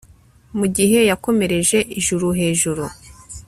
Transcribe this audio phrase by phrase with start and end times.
[0.57, 2.85] Mu gihe yakomereje ijuru hejuru